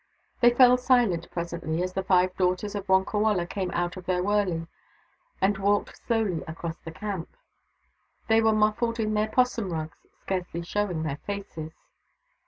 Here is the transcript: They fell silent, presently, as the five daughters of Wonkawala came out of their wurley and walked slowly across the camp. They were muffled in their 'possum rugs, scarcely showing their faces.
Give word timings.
They 0.39 0.49
fell 0.49 0.77
silent, 0.77 1.29
presently, 1.29 1.83
as 1.83 1.93
the 1.93 2.01
five 2.01 2.35
daughters 2.35 2.73
of 2.73 2.87
Wonkawala 2.87 3.45
came 3.47 3.69
out 3.69 3.97
of 3.97 4.07
their 4.07 4.23
wurley 4.23 4.65
and 5.39 5.57
walked 5.59 5.95
slowly 6.07 6.41
across 6.47 6.79
the 6.79 6.91
camp. 6.91 7.29
They 8.27 8.41
were 8.41 8.51
muffled 8.51 8.99
in 8.99 9.13
their 9.13 9.27
'possum 9.27 9.71
rugs, 9.71 9.99
scarcely 10.19 10.63
showing 10.63 11.03
their 11.03 11.17
faces. 11.27 11.73